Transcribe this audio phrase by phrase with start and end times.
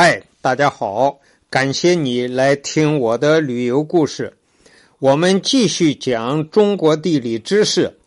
[0.00, 1.18] 嗨，大家好，
[1.50, 4.32] 感谢你来听我的旅游故事。
[5.00, 7.98] 我们继续讲中国地理知识，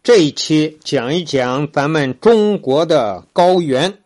[0.00, 3.98] 这一期讲一讲咱们中国的高原。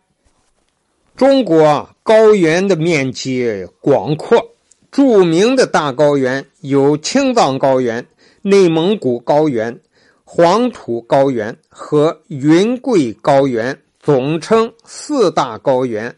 [1.15, 4.43] 中国高原的面积广阔，
[4.91, 8.07] 著名的大高原有青藏高原、
[8.41, 9.79] 内蒙古高原、
[10.23, 16.15] 黄土高原和云贵高原，总称四大高原。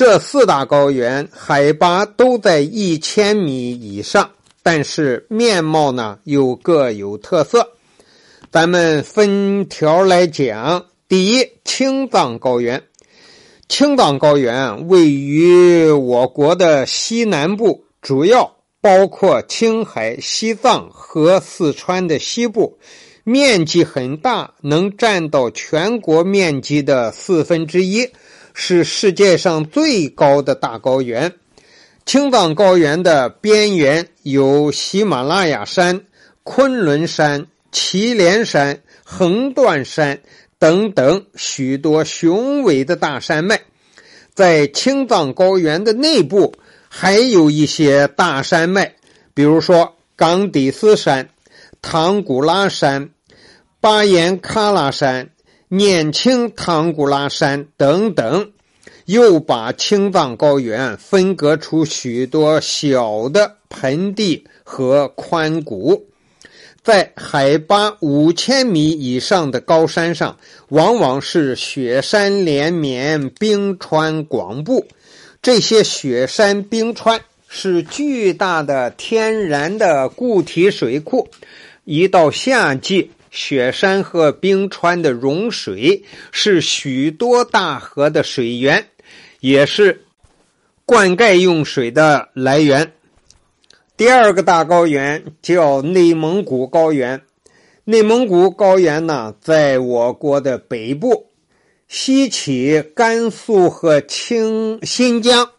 [0.00, 4.30] 这四大高原海拔都在一千米以上，
[4.62, 7.68] 但是面貌呢又各有特色。
[8.50, 10.86] 咱们分条来讲。
[11.06, 12.82] 第一，青藏高原。
[13.68, 22.78] 青藏高原位于我国的西南部，主要包括青海、西藏和四川的西部，
[23.22, 28.08] 面积很大，能占到全国面积的四分之一。
[28.54, 31.32] 是世界上最高的大高原，
[32.04, 36.02] 青藏高原的边缘有喜马拉雅山、
[36.42, 40.20] 昆仑山、祁连山、横断山
[40.58, 43.60] 等等许多雄伟的大山脉。
[44.34, 46.54] 在青藏高原的内部，
[46.88, 48.94] 还有一些大山脉，
[49.34, 51.28] 比如说冈底斯山、
[51.82, 53.10] 唐古拉山、
[53.80, 55.30] 巴颜喀拉山。
[55.72, 58.50] 念青唐古拉山等等，
[59.04, 66.08] 又把青藏高原分割出许多小的盆地和宽谷。
[66.82, 70.38] 在海拔五千米以上的高山上，
[70.70, 74.88] 往往是雪山连绵，冰川广布。
[75.40, 81.28] 这些雪山冰川是巨大的天然的固体水库，
[81.84, 83.12] 一到夏季。
[83.30, 88.86] 雪山和冰川的融水是许多大河的水源，
[89.40, 90.04] 也是
[90.84, 92.92] 灌溉用水的来源。
[93.96, 97.22] 第二个大高原叫内蒙古高原。
[97.84, 101.30] 内蒙古高原呢，在我国的北部，
[101.88, 105.50] 西起甘肃和青新疆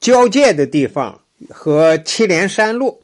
[0.00, 3.02] 交界的地方和祁连山路，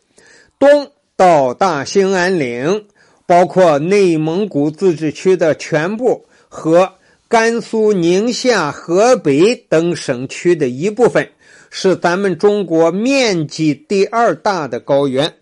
[0.59, 2.87] 东到大兴安岭。
[3.31, 6.95] 包括内蒙古自治区的全部和
[7.29, 11.31] 甘肃、宁夏、河北等省区的一部分，
[11.71, 15.33] 是咱们中国面积第二大的高原。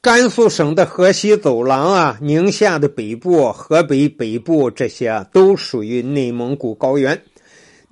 [0.00, 7.22] 甘肃省的河西走廊啊，宁夏的北部、河北北部这些，都属于内蒙古高原。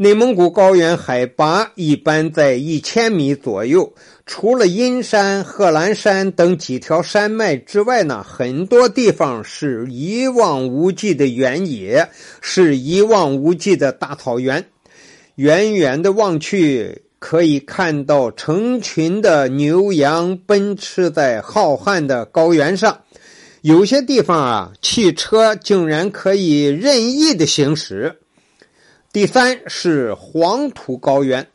[0.03, 3.93] 内蒙古高原海拔一般在一千米左右，
[4.25, 12.09] 除了阴山、贺兰山等几条山脉之外呢，很多地方是一望无际的原野，
[12.41, 14.65] 是一望无际的大草原。
[15.35, 23.03] 远远的望去，可以看到成群的牛羊奔驰在浩瀚的高原上，
[23.61, 28.17] 有些地方啊，汽车竟然可以任意的行驶。
[29.13, 31.49] 第三是黄土高原，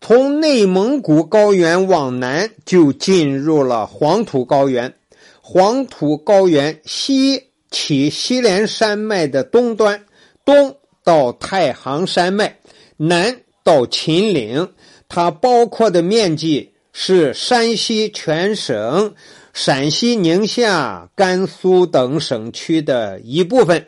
[0.00, 4.94] 从内蒙古高原往南就进入了黄土高原。
[5.42, 10.06] 黄土高原西起西连山脉的东端，
[10.42, 12.56] 东到太行山脉，
[12.96, 14.72] 南到秦岭。
[15.06, 19.14] 它包括的面积是山西全省、
[19.52, 23.86] 陕西、宁夏、甘肃等省区的一部分。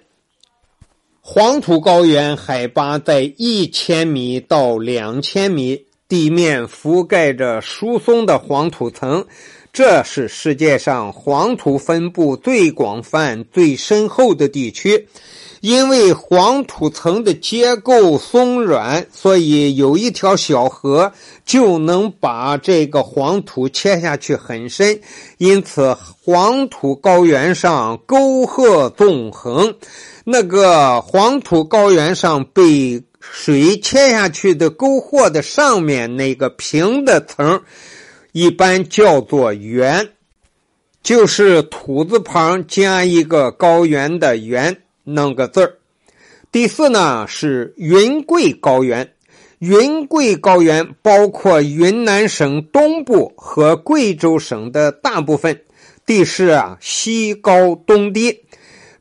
[1.30, 9.26] 黄土高原海拔在一千米到两千米，地面覆盖着疏松的黄土层，
[9.70, 15.06] 这是世界上黄土分布最广泛、最深厚的地区。
[15.60, 21.12] 因为黄土层的结构松软，所以有一条小河
[21.44, 25.00] 就能把这个黄土切下去很深。
[25.38, 29.74] 因此，黄土高原上沟壑纵横。
[30.24, 37.62] 那个黄土高原上被水切下去的沟壑的上面那个平的层，
[38.32, 40.10] 一般叫做原，
[41.02, 45.78] 就是土字旁加一个高原的原弄个字儿。
[46.52, 49.12] 第四呢是云贵高原，
[49.58, 55.60] 云贵高原包括云南省东部和贵州省的大部分，
[56.06, 58.44] 地势啊西高东低。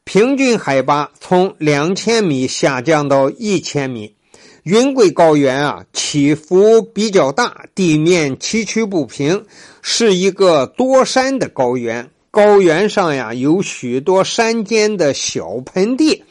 [0.03, 4.15] 平均海拔从两千米下降到一千米，
[4.63, 9.45] 云贵高原啊起伏比较大，地面崎岖不平，
[9.81, 12.09] 是一个多山的高原。
[12.37, 16.23] 高原上呀有许多山间的小盆地，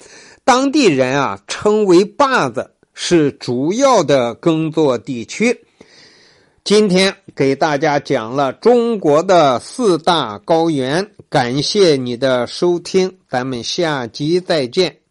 [0.44, 5.64] 当地人啊称为坝子，是主要的耕作地区。
[6.62, 15.05] 今天给大家讲了中国的四大高原，感谢你的收听，咱们下集再见。